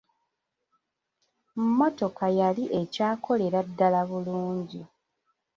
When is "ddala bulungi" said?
3.67-4.81